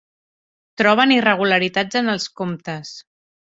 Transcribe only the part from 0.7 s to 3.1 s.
Troben irregularitats en els comptes